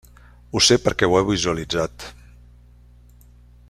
[0.53, 2.09] Ho sé perquè ho he visualitzat.